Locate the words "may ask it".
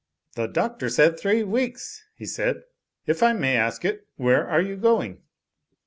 3.33-4.07